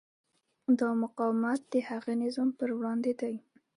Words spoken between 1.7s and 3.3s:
د هغه نظام پر وړاندې